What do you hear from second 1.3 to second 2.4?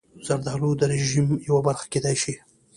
یوه برخه کېدای شي.